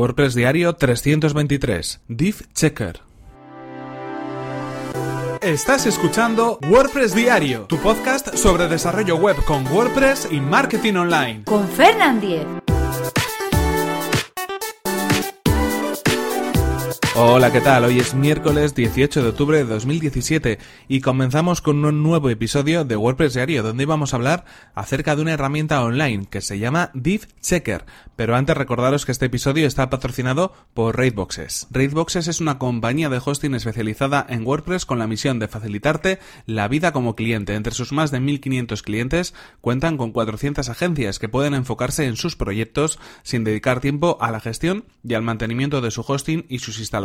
WordPress 0.00 0.34
Diario 0.34 0.72
323. 0.72 2.00
Div 2.08 2.36
Checker. 2.54 3.00
Estás 5.42 5.84
escuchando 5.84 6.58
WordPress 6.70 7.14
Diario, 7.14 7.64
tu 7.64 7.76
podcast 7.76 8.34
sobre 8.34 8.66
desarrollo 8.66 9.16
web 9.16 9.36
con 9.44 9.66
WordPress 9.66 10.28
y 10.30 10.40
marketing 10.40 10.94
online. 10.94 11.44
Con 11.44 11.68
Fernand 11.68 12.22
Diez. 12.22 12.46
Hola, 17.16 17.50
¿qué 17.50 17.60
tal? 17.60 17.82
Hoy 17.82 17.98
es 17.98 18.14
miércoles 18.14 18.76
18 18.76 19.24
de 19.24 19.28
octubre 19.30 19.58
de 19.58 19.64
2017 19.64 20.60
y 20.86 21.00
comenzamos 21.00 21.60
con 21.60 21.84
un 21.84 22.04
nuevo 22.04 22.30
episodio 22.30 22.84
de 22.84 22.94
WordPress 22.94 23.34
Diario 23.34 23.64
donde 23.64 23.84
vamos 23.84 24.12
a 24.12 24.16
hablar 24.16 24.44
acerca 24.76 25.16
de 25.16 25.22
una 25.22 25.32
herramienta 25.32 25.82
online 25.82 26.26
que 26.30 26.40
se 26.40 26.60
llama 26.60 26.92
Div 26.94 27.26
Checker. 27.40 27.84
Pero 28.14 28.36
antes 28.36 28.56
recordaros 28.56 29.04
que 29.04 29.12
este 29.12 29.26
episodio 29.26 29.66
está 29.66 29.90
patrocinado 29.90 30.52
por 30.72 30.96
Raidboxes. 30.96 31.66
Raidboxes 31.72 32.28
es 32.28 32.40
una 32.40 32.58
compañía 32.58 33.08
de 33.08 33.20
hosting 33.22 33.56
especializada 33.56 34.24
en 34.28 34.46
WordPress 34.46 34.86
con 34.86 35.00
la 35.00 35.08
misión 35.08 35.40
de 35.40 35.48
facilitarte 35.48 36.20
la 36.46 36.68
vida 36.68 36.92
como 36.92 37.16
cliente. 37.16 37.56
Entre 37.56 37.74
sus 37.74 37.90
más 37.90 38.12
de 38.12 38.20
1500 38.20 38.84
clientes 38.84 39.34
cuentan 39.60 39.96
con 39.96 40.12
400 40.12 40.68
agencias 40.68 41.18
que 41.18 41.28
pueden 41.28 41.54
enfocarse 41.54 42.04
en 42.04 42.14
sus 42.14 42.36
proyectos 42.36 43.00
sin 43.24 43.42
dedicar 43.42 43.80
tiempo 43.80 44.16
a 44.20 44.30
la 44.30 44.38
gestión 44.38 44.84
y 45.02 45.14
al 45.14 45.22
mantenimiento 45.22 45.80
de 45.80 45.90
su 45.90 46.04
hosting 46.06 46.46
y 46.48 46.60
sus 46.60 46.78
instalaciones 46.78 46.99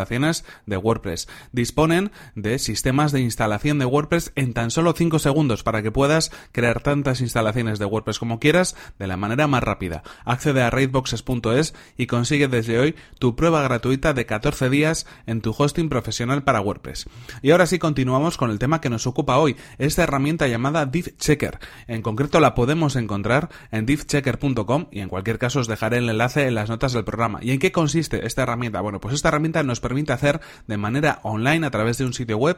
de 0.65 0.77
WordPress. 0.77 1.27
Disponen 1.51 2.11
de 2.35 2.59
sistemas 2.59 3.11
de 3.11 3.21
instalación 3.21 3.79
de 3.79 3.85
WordPress 3.85 4.31
en 4.35 4.53
tan 4.53 4.71
solo 4.71 4.93
5 4.93 5.19
segundos 5.19 5.63
para 5.63 5.81
que 5.81 5.91
puedas 5.91 6.31
crear 6.51 6.81
tantas 6.81 7.21
instalaciones 7.21 7.79
de 7.79 7.85
WordPress 7.85 8.19
como 8.19 8.39
quieras 8.39 8.75
de 8.99 9.07
la 9.07 9.17
manera 9.17 9.47
más 9.47 9.63
rápida. 9.63 10.03
Accede 10.25 10.61
a 10.61 10.69
raidboxes.es 10.69 11.73
y 11.97 12.07
consigue 12.07 12.47
desde 12.47 12.79
hoy 12.79 12.95
tu 13.19 13.35
prueba 13.35 13.61
gratuita 13.61 14.13
de 14.13 14.25
14 14.25 14.69
días 14.69 15.05
en 15.25 15.41
tu 15.41 15.55
hosting 15.57 15.89
profesional 15.89 16.43
para 16.43 16.61
WordPress. 16.61 17.07
Y 17.41 17.51
ahora 17.51 17.65
sí 17.65 17.79
continuamos 17.79 18.37
con 18.37 18.51
el 18.51 18.59
tema 18.59 18.81
que 18.81 18.89
nos 18.89 19.07
ocupa 19.07 19.37
hoy, 19.37 19.55
esta 19.77 20.03
herramienta 20.03 20.47
llamada 20.47 20.85
DivChecker. 20.85 21.59
En 21.87 22.01
concreto 22.01 22.39
la 22.39 22.55
podemos 22.55 22.95
encontrar 22.95 23.49
en 23.71 23.85
divchecker.com 23.85 24.87
y 24.91 24.99
en 24.99 25.09
cualquier 25.09 25.39
caso 25.39 25.59
os 25.59 25.67
dejaré 25.67 25.97
el 25.97 26.09
enlace 26.09 26.47
en 26.47 26.55
las 26.55 26.69
notas 26.69 26.93
del 26.93 27.03
programa. 27.03 27.39
¿Y 27.41 27.51
en 27.51 27.59
qué 27.59 27.71
consiste 27.71 28.25
esta 28.25 28.43
herramienta? 28.43 28.81
Bueno, 28.81 28.99
pues 28.99 29.13
esta 29.15 29.29
herramienta 29.29 29.63
nos 29.63 29.79
permite 29.85 30.13
hacer 30.13 30.41
de 30.65 30.77
manera 30.77 31.19
online 31.21 31.67
a 31.67 31.69
través 31.69 31.99
de 31.99 32.05
un 32.05 32.13
sitio 32.13 32.37
web 32.37 32.57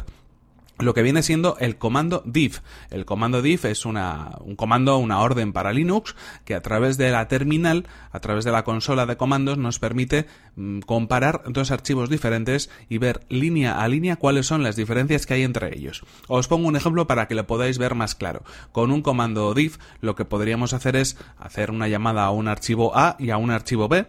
lo 0.79 0.93
que 0.93 1.01
viene 1.01 1.23
siendo 1.23 1.57
el 1.59 1.77
comando 1.77 2.21
div. 2.25 2.61
El 2.91 3.05
comando 3.05 3.41
div 3.41 3.65
es 3.65 3.85
una, 3.85 4.37
un 4.41 4.55
comando, 4.55 4.97
una 4.97 5.19
orden 5.21 5.53
para 5.53 5.73
Linux 5.73 6.15
que 6.45 6.55
a 6.55 6.61
través 6.61 6.97
de 6.97 7.09
la 7.11 7.27
terminal, 7.27 7.87
a 8.11 8.19
través 8.19 8.45
de 8.45 8.51
la 8.51 8.63
consola 8.63 9.05
de 9.05 9.17
comandos, 9.17 9.57
nos 9.57 9.79
permite 9.79 10.27
mm, 10.55 10.81
comparar 10.81 11.41
dos 11.47 11.71
archivos 11.71 12.09
diferentes 12.09 12.69
y 12.89 12.99
ver 12.99 13.21
línea 13.29 13.81
a 13.81 13.87
línea 13.87 14.17
cuáles 14.17 14.45
son 14.45 14.63
las 14.63 14.75
diferencias 14.75 15.25
que 15.25 15.33
hay 15.33 15.43
entre 15.43 15.75
ellos. 15.75 16.03
Os 16.27 16.47
pongo 16.47 16.67
un 16.67 16.75
ejemplo 16.75 17.07
para 17.07 17.27
que 17.27 17.35
lo 17.35 17.47
podáis 17.47 17.77
ver 17.79 17.95
más 17.95 18.13
claro. 18.13 18.43
Con 18.71 18.91
un 18.91 19.01
comando 19.01 19.53
div 19.53 19.77
lo 20.01 20.15
que 20.15 20.25
podríamos 20.25 20.73
hacer 20.73 20.95
es 20.95 21.17
hacer 21.39 21.71
una 21.71 21.87
llamada 21.87 22.25
a 22.25 22.31
un 22.31 22.47
archivo 22.47 22.95
A 22.95 23.15
y 23.19 23.31
a 23.31 23.37
un 23.37 23.49
archivo 23.49 23.87
B 23.87 24.05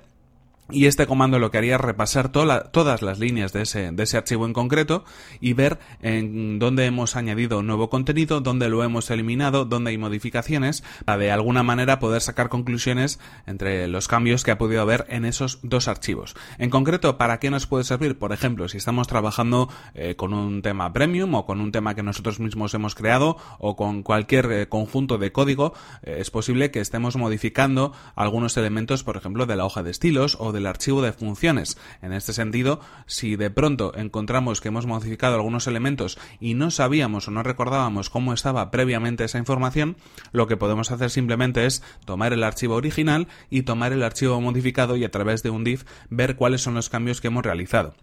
y 0.71 0.87
este 0.87 1.07
comando 1.07 1.39
lo 1.39 1.51
que 1.51 1.59
haría 1.59 1.77
es 1.77 1.81
repasar 1.81 2.31
todas 2.31 3.03
las 3.03 3.19
líneas 3.19 3.53
de 3.53 3.63
ese, 3.63 3.91
de 3.91 4.03
ese 4.03 4.19
archivo 4.19 4.45
en 4.45 4.53
concreto 4.53 5.05
y 5.41 5.55
ver 5.55 5.79
en 6.03 6.59
dónde 6.59 6.85
hemos 6.85 7.17
añadido 7.17 7.63
nuevo 7.63 7.89
contenido, 7.89 8.41
dónde 8.41 8.69
lo 8.69 8.85
hemos 8.85 9.11
eliminado, 9.11 9.65
dónde 9.65 9.91
hay 9.91 9.99
modificaciones, 9.99 10.85
para 11.05 11.19
de 11.19 11.31
alguna 11.31 11.63
manera 11.63 11.99
poder 11.99 12.21
sacar 12.21 12.51
conclusiones 12.51 13.19
entre 13.47 13.89
los 13.89 14.09
cambios 14.09 14.45
que 14.45 14.51
ha 14.51 14.59
podido 14.59 14.83
haber 14.83 15.07
en 15.09 15.25
esos 15.25 15.59
dos 15.63 15.89
archivos. 15.89 16.35
En 16.59 16.69
concreto, 16.69 17.17
¿para 17.17 17.39
qué 17.39 17.51
nos 17.51 17.67
puede 17.67 17.85
servir? 17.85 18.19
Por 18.19 18.33
ejemplo, 18.33 18.69
si 18.69 18.77
estamos 18.77 19.07
trabajando 19.07 19.71
eh, 19.95 20.17
con 20.17 20.35
un 20.35 20.61
tema 20.61 20.93
premium 20.93 21.35
o 21.35 21.47
con 21.47 21.61
un 21.61 21.73
tema 21.73 21.95
que 21.95 22.03
nosotros 22.03 22.41
mismos 22.41 22.75
hemos 22.75 22.95
creado 22.95 23.39
o 23.59 23.75
con 23.75 24.03
cualquier 24.03 24.53
eh, 24.53 24.69
conjunto 24.69 25.17
de 25.17 25.33
código, 25.33 25.73
eh, 26.03 26.19
es 26.21 26.31
posible 26.31 26.71
que 26.71 26.81
estemos 26.81 27.17
modificando 27.17 27.93
algunos 28.15 28.57
elementos, 28.57 29.03
por 29.03 29.17
ejemplo, 29.17 29.47
de 29.47 29.57
la 29.57 29.65
hoja 29.65 29.83
de 29.83 29.91
estilos 29.91 30.37
o 30.39 30.53
de 30.53 30.58
el 30.59 30.67
archivo 30.67 31.03
de 31.03 31.13
funciones. 31.13 31.79
En 32.03 32.13
este 32.13 32.33
sentido, 32.33 32.81
si 33.07 33.37
de 33.37 33.51
pronto 33.51 33.93
encontramos 33.97 34.61
que 34.61 34.69
hemos 34.69 34.87
modificado 34.87 35.35
algunos 35.35 35.67
elementos 35.67 36.19
y 36.41 36.55
no 36.55 36.71
sabíamos 36.71 37.29
o 37.29 37.31
no 37.31 37.43
recordábamos 37.43 38.11
cómo 38.11 38.33
estaba 38.33 38.71
previamente 38.71 39.25
esa 39.25 39.39
información, 39.39 39.97
lo 40.33 40.47
que 40.47 40.57
podemos 40.57 40.91
hacer 40.91 41.11
simplemente 41.11 41.67
es 41.67 41.83
tomar 42.05 42.33
el 42.33 42.45
archivo 42.45 42.75
original 42.75 43.29
y 43.51 43.63
tomar 43.63 43.93
el 43.93 44.03
archivo 44.03 44.41
modificado 44.41 44.97
y 44.97 45.05
a 45.05 45.11
través 45.11 45.43
de 45.43 45.51
un 45.51 45.65
div 45.65 45.85
ver 46.11 46.37
cuáles 46.37 46.61
son 46.61 46.75
los 46.75 46.89
cambios 46.89 47.21
que 47.21 47.29
hemos 47.29 47.45
realizado. 47.45 47.95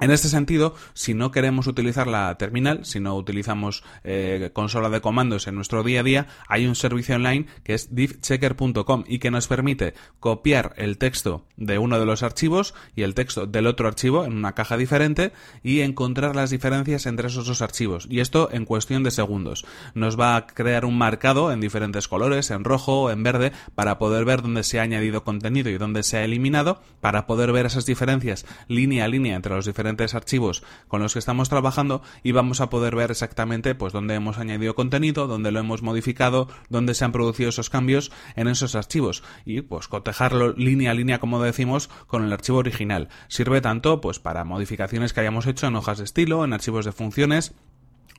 En 0.00 0.12
este 0.12 0.28
sentido, 0.28 0.76
si 0.94 1.12
no 1.12 1.32
queremos 1.32 1.66
utilizar 1.66 2.06
la 2.06 2.38
terminal, 2.38 2.84
si 2.84 3.00
no 3.00 3.16
utilizamos 3.16 3.82
eh, 4.04 4.50
consola 4.52 4.90
de 4.90 5.00
comandos 5.00 5.48
en 5.48 5.56
nuestro 5.56 5.82
día 5.82 6.00
a 6.00 6.02
día, 6.04 6.26
hay 6.46 6.66
un 6.66 6.76
servicio 6.76 7.16
online 7.16 7.46
que 7.64 7.74
es 7.74 7.92
divchecker.com 7.92 9.02
y 9.08 9.18
que 9.18 9.32
nos 9.32 9.48
permite 9.48 9.94
copiar 10.20 10.72
el 10.76 10.98
texto 10.98 11.46
de 11.56 11.78
uno 11.78 11.98
de 11.98 12.06
los 12.06 12.22
archivos 12.22 12.74
y 12.94 13.02
el 13.02 13.14
texto 13.14 13.48
del 13.48 13.66
otro 13.66 13.88
archivo 13.88 14.24
en 14.24 14.36
una 14.36 14.54
caja 14.54 14.76
diferente 14.76 15.32
y 15.64 15.80
encontrar 15.80 16.36
las 16.36 16.50
diferencias 16.50 17.06
entre 17.06 17.26
esos 17.26 17.46
dos 17.46 17.60
archivos. 17.60 18.06
Y 18.08 18.20
esto 18.20 18.50
en 18.52 18.66
cuestión 18.66 19.02
de 19.02 19.10
segundos. 19.10 19.66
Nos 19.94 20.18
va 20.18 20.36
a 20.36 20.46
crear 20.46 20.84
un 20.84 20.96
marcado 20.96 21.50
en 21.50 21.60
diferentes 21.60 22.06
colores, 22.06 22.52
en 22.52 22.62
rojo 22.62 23.02
o 23.02 23.10
en 23.10 23.24
verde, 23.24 23.50
para 23.74 23.98
poder 23.98 24.24
ver 24.24 24.42
dónde 24.42 24.62
se 24.62 24.78
ha 24.78 24.82
añadido 24.82 25.24
contenido 25.24 25.70
y 25.70 25.78
dónde 25.78 26.04
se 26.04 26.18
ha 26.18 26.24
eliminado, 26.24 26.80
para 27.00 27.26
poder 27.26 27.50
ver 27.50 27.66
esas 27.66 27.84
diferencias 27.84 28.46
línea 28.68 29.04
a 29.04 29.08
línea 29.08 29.34
entre 29.34 29.54
los 29.54 29.66
diferentes 29.66 29.87
archivos 30.14 30.62
con 30.88 31.02
los 31.02 31.12
que 31.12 31.18
estamos 31.18 31.48
trabajando 31.48 32.02
y 32.22 32.32
vamos 32.32 32.60
a 32.60 32.70
poder 32.70 32.94
ver 32.94 33.10
exactamente 33.10 33.74
pues 33.74 33.92
dónde 33.92 34.14
hemos 34.14 34.38
añadido 34.38 34.74
contenido, 34.74 35.26
dónde 35.26 35.50
lo 35.50 35.60
hemos 35.60 35.82
modificado, 35.82 36.48
dónde 36.68 36.94
se 36.94 37.04
han 37.04 37.12
producido 37.12 37.48
esos 37.48 37.70
cambios 37.70 38.10
en 38.36 38.48
esos 38.48 38.74
archivos 38.74 39.22
y 39.44 39.62
pues 39.62 39.88
cotejarlo 39.88 40.52
línea 40.52 40.90
a 40.90 40.94
línea 40.94 41.18
como 41.18 41.42
decimos 41.42 41.88
con 42.06 42.24
el 42.24 42.32
archivo 42.32 42.58
original. 42.58 43.08
Sirve 43.28 43.60
tanto 43.60 44.00
pues 44.00 44.18
para 44.18 44.44
modificaciones 44.44 45.12
que 45.12 45.20
hayamos 45.20 45.46
hecho 45.46 45.66
en 45.66 45.76
hojas 45.76 45.98
de 45.98 46.04
estilo, 46.04 46.44
en 46.44 46.52
archivos 46.52 46.84
de 46.84 46.92
funciones 46.92 47.54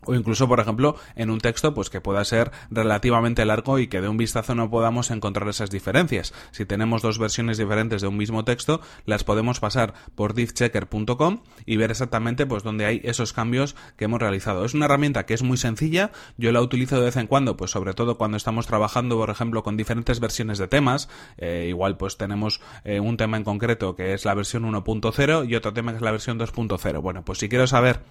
o 0.10 0.16
incluso, 0.16 0.48
por 0.48 0.60
ejemplo, 0.60 0.96
en 1.16 1.30
un 1.30 1.40
texto 1.40 1.74
pues 1.74 1.90
que 1.90 2.02
pueda 2.02 2.26
ser 2.26 2.52
relativamente 2.72 3.46
largo 3.46 3.78
y 3.78 3.88
que 3.88 4.02
de 4.02 4.10
un 4.10 4.18
vistazo 4.18 4.56
no 4.56 4.70
podamos 4.70 5.12
encontrar 5.12 5.48
esas 5.48 5.70
diferencias. 5.70 6.34
Si 6.52 6.66
tenemos 6.66 7.04
dos 7.04 7.20
versiones 7.20 7.58
diferentes 7.60 8.02
de 8.02 8.08
un 8.08 8.18
mismo 8.18 8.44
texto, 8.44 8.82
las 9.06 9.24
podemos 9.24 9.60
pasar 9.60 9.94
por 10.16 10.34
divchecker.com 10.34 11.42
y 11.66 11.78
ver 11.78 11.92
exactamente 11.92 12.48
pues 12.48 12.64
dónde 12.64 12.86
hay 12.86 13.02
esos 13.04 13.34
cambios 13.34 13.76
que 13.98 14.06
hemos 14.06 14.20
realizado. 14.20 14.66
Es 14.66 14.74
una 14.74 14.86
herramienta 14.86 15.28
que 15.28 15.36
es 15.36 15.44
muy 15.44 15.58
sencilla, 15.58 16.12
yo 16.38 16.52
la 16.52 16.62
utilizo 16.62 16.98
de 16.98 17.06
vez 17.06 17.18
en 17.18 17.28
cuando, 17.28 17.56
pues 17.56 17.70
sobre 17.70 17.94
todo 17.94 18.18
cuando 18.18 18.38
estamos 18.38 18.66
trabajando, 18.66 19.18
por 19.18 19.30
ejemplo, 19.30 19.62
con 19.62 19.78
diferentes 19.78 20.20
versiones 20.20 20.58
de 20.58 20.68
temas, 20.68 21.08
eh, 21.38 21.68
igual 21.70 21.98
pues 21.98 22.18
tenemos 22.18 22.62
eh, 22.84 23.00
un 23.00 23.16
tema 23.16 23.38
en 23.38 23.44
concreto 23.44 23.96
que 23.96 24.14
es 24.14 24.26
la 24.26 24.34
versión 24.34 24.64
1.0 24.64 25.48
y 25.48 25.56
otro 25.56 25.74
tema 25.74 25.92
que 25.92 25.98
es 25.98 26.02
la 26.02 26.12
versión 26.12 26.40
2.0. 26.40 27.02
Bueno, 27.02 27.24
pues 27.24 27.38
si 27.38 27.48
quiero 27.48 27.68
saber 27.68 28.02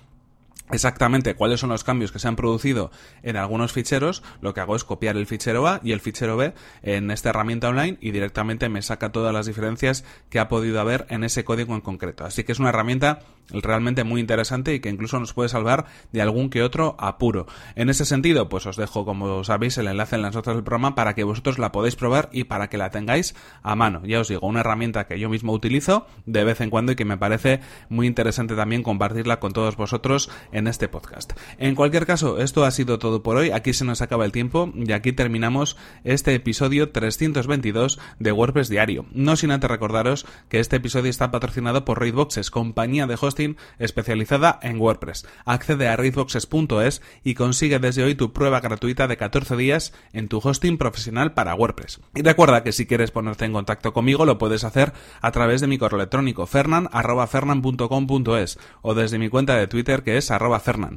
exactamente 0.71 1.35
cuáles 1.35 1.61
son 1.61 1.71
los 1.71 1.85
cambios 1.85 2.13
que 2.13 2.19
se 2.19 2.29
han 2.29 2.37
producido 2.37 2.91
en 3.23 3.37
algunos 3.37 3.73
ficheros, 3.73 4.23
lo 4.41 4.55
que 4.55 4.61
hago 4.61 4.77
es 4.77 4.85
copiar 4.85 5.17
el 5.17 5.27
fichero 5.27 5.67
A 5.67 5.81
y 5.83 5.93
el 5.93 6.01
fichero 6.01 6.37
B 6.37 6.55
en 6.83 7.11
esta 7.11 7.31
herramienta 7.31 7.69
online 7.69 7.99
y 8.01 8.11
directamente 8.11 8.69
me 8.69 8.83
saca 8.83 9.13
todas 9.13 9.33
las 9.33 9.47
diferencias 9.47 10.05
que 10.31 10.39
ha 10.39 10.49
podido 10.49 10.81
haber 10.81 11.07
en 11.11 11.25
ese 11.25 11.45
código 11.45 11.75
en 11.75 11.81
concreto. 11.81 12.25
Así 12.25 12.45
que 12.45 12.53
es 12.53 12.59
una 12.59 12.71
herramienta 12.71 13.21
realmente 13.51 14.05
muy 14.05 14.21
interesante 14.21 14.75
y 14.75 14.81
que 14.81 14.89
incluso 14.89 15.19
nos 15.19 15.33
puede 15.33 15.49
salvar 15.49 15.87
de 16.13 16.23
algún 16.23 16.51
que 16.51 16.63
otro 16.63 16.97
apuro. 16.99 17.47
En 17.75 17.89
ese 17.89 18.05
sentido, 18.05 18.49
pues 18.49 18.67
os 18.67 18.77
dejo, 18.77 19.05
como 19.05 19.45
sabéis, 19.45 19.79
el 19.79 19.89
enlace 19.89 20.17
en 20.17 20.23
las 20.23 20.35
notas 20.35 20.55
del 20.55 20.65
programa 20.65 20.95
para 20.95 21.15
que 21.15 21.25
vosotros 21.25 21.59
la 21.59 21.73
podáis 21.73 21.97
probar 21.97 22.29
y 22.33 22.45
para 22.45 22.69
que 22.69 22.79
la 22.79 22.91
tengáis 22.91 23.35
a 23.63 23.75
mano. 23.75 24.03
Ya 24.05 24.21
os 24.21 24.29
digo, 24.29 24.47
una 24.47 24.61
herramienta 24.61 25.07
que 25.07 25.19
yo 25.19 25.29
mismo 25.29 25.53
utilizo 25.53 26.07
de 26.27 26.45
vez 26.45 26.61
en 26.61 26.71
cuando 26.71 26.93
y 26.93 26.97
que 26.97 27.05
me 27.05 27.17
parece 27.17 27.61
muy 27.89 28.07
interesante 28.07 28.55
también 28.55 28.83
compartirla 28.83 29.41
con 29.41 29.53
todos 29.53 29.77
vosotros 29.77 30.31
este 30.67 30.89
podcast. 30.89 31.33
En 31.59 31.75
cualquier 31.75 32.07
caso, 32.07 32.39
esto 32.39 32.65
ha 32.65 32.71
sido 32.71 32.99
todo 32.99 33.23
por 33.23 33.37
hoy. 33.37 33.51
Aquí 33.51 33.73
se 33.73 33.85
nos 33.85 34.03
acaba 34.03 34.25
el 34.25 34.33
tiempo 34.33 34.73
y 34.75 34.93
aquí 34.93 35.13
terminamos 35.13 35.77
este 36.05 36.35
episodio 36.35 36.91
322 36.91 37.99
de 38.19 38.33
WordPress 38.33 38.69
Diario. 38.69 39.07
No 39.13 39.37
sin 39.37 39.51
antes 39.51 39.71
recordaros 39.71 40.27
que 40.49 40.61
este 40.61 40.77
episodio 40.77 41.11
está 41.11 41.31
patrocinado 41.31 41.85
por 41.85 42.01
Raidboxes, 42.01 42.51
compañía 42.51 43.07
de 43.07 43.19
hosting 43.21 43.57
especializada 43.79 44.59
en 44.63 44.81
WordPress. 44.81 45.27
Accede 45.45 45.89
a 45.89 45.97
raidboxes.es 45.97 47.03
y 47.23 47.35
consigue 47.35 47.79
desde 47.79 48.05
hoy 48.05 48.15
tu 48.15 48.33
prueba 48.33 48.61
gratuita 48.61 49.07
de 49.07 49.17
14 49.17 49.57
días 49.57 49.93
en 50.13 50.29
tu 50.29 50.41
hosting 50.43 50.79
profesional 50.79 51.35
para 51.35 51.55
WordPress. 51.55 52.01
Y 52.15 52.23
recuerda 52.23 52.63
que 52.63 52.73
si 52.73 52.87
quieres 52.87 53.11
ponerte 53.11 53.45
en 53.45 53.53
contacto 53.53 53.93
conmigo 53.93 54.25
lo 54.25 54.39
puedes 54.39 54.65
hacer 54.65 54.95
a 55.21 55.31
través 55.31 55.61
de 55.61 55.67
mi 55.67 55.77
correo 55.77 55.99
electrónico 55.99 56.47
fernan.fernan.com.es 56.47 58.59
o 58.83 58.95
desde 58.95 59.19
mi 59.19 59.29
cuenta 59.29 59.57
de 59.57 59.67
Twitter 59.67 60.03
que 60.03 60.17
es 60.17 60.31
arroba 60.31 60.48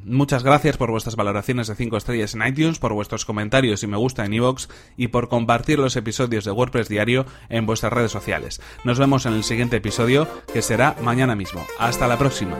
Muchas 0.06 0.44
gracias 0.44 0.78
por 0.78 0.92
vuestras 0.92 1.16
valoraciones 1.16 1.68
de 1.68 1.76
5 1.76 1.98
estrellas 1.98 2.36
en 2.36 2.46
iTunes, 2.46 2.80
por 2.80 2.94
vuestros 2.94 3.26
comentarios 3.26 3.84
y 3.84 3.88
me 3.88 3.98
gusta 3.98 4.26
en 4.26 4.34
iVoox 4.34 4.68
y 4.98 5.10
por 5.10 5.30
compartir 5.30 5.80
los 5.80 5.96
episodios 5.96 6.46
de 6.46 6.52
WordPress 6.52 6.90
Diario 6.90 7.26
en 7.50 7.66
vuestras 7.66 7.94
redes 7.94 8.12
sociales. 8.12 8.62
Nos 8.84 9.00
vemos 9.00 9.26
en 9.26 9.34
el 9.34 9.44
siguiente 9.44 9.78
episodio, 9.78 10.28
que 10.54 10.62
será 10.62 10.96
mañana 11.02 11.36
mismo. 11.36 11.66
Hasta 11.80 12.08
la 12.08 12.18
próxima. 12.18 12.58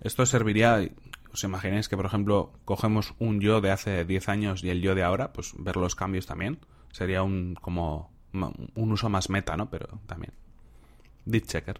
Esto 0.00 0.24
serviría, 0.26 0.80
os 1.32 1.44
imagináis 1.44 1.88
que 1.88 1.96
por 1.96 2.06
ejemplo 2.06 2.52
cogemos 2.64 3.14
un 3.18 3.40
yo 3.40 3.60
de 3.60 3.70
hace 3.70 4.04
10 4.04 4.28
años 4.28 4.64
y 4.64 4.70
el 4.70 4.80
yo 4.80 4.94
de 4.94 5.02
ahora, 5.02 5.32
pues 5.32 5.54
ver 5.58 5.76
los 5.76 5.94
cambios 5.94 6.26
también. 6.26 6.60
Sería 6.92 7.22
un 7.22 7.56
como 7.60 8.10
un 8.32 8.92
uso 8.92 9.08
más 9.08 9.28
meta, 9.30 9.56
¿no? 9.56 9.70
Pero 9.70 10.00
también. 10.06 10.32
Dit 11.28 11.44
checker. 11.46 11.76